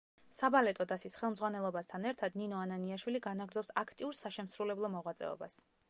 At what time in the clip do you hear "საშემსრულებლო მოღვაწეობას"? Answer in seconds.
4.25-5.65